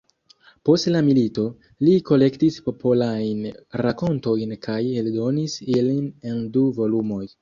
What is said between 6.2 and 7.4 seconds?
en du volumoj.